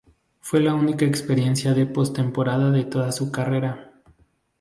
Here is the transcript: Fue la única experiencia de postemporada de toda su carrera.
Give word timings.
Fue 0.39 0.61
la 0.61 0.73
única 0.73 1.05
experiencia 1.05 1.75
de 1.75 1.85
postemporada 1.85 2.71
de 2.71 2.85
toda 2.85 3.11
su 3.11 3.31
carrera. 3.31 4.01